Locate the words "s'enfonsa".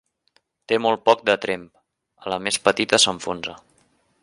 3.05-3.57